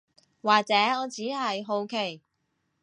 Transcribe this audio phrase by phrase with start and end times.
[0.41, 2.21] 或者我只係好奇